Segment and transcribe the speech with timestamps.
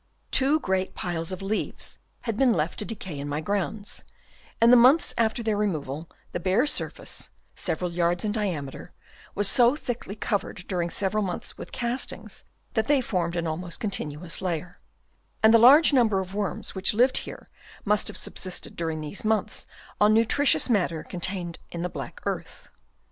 [0.31, 4.03] Two great piles of leaves had been left to decay in my grounds,
[4.59, 8.93] and months after their removal, the bare surface, several yards in diameter,
[9.35, 12.43] was so thickly covered during several months with castings
[12.73, 14.79] that they formed an almost continuous layer;
[15.43, 17.47] and the large number of worms which lived here
[17.85, 19.67] must have subsisted during these months
[19.99, 22.69] on nutritious matter contained in the black earth.